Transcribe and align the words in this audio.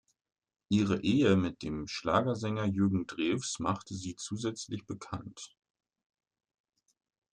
Ihre 0.69 1.03
Ehe 1.03 1.35
mit 1.35 1.61
dem 1.61 1.87
Schlagersänger 1.87 2.65
Jürgen 2.65 3.05
Drews 3.05 3.59
machte 3.59 3.93
sie 3.93 4.15
zusätzlich 4.15 4.87
bekannt. 4.87 5.55